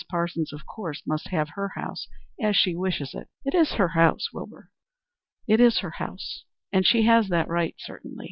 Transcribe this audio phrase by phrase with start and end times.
[0.09, 2.07] Parsons, of course, must have her house
[2.41, 3.27] as she wishes it.
[3.45, 4.71] It is her house, Wilbur."
[5.47, 6.43] "It is her house,
[6.73, 8.17] and she has that right, certainly.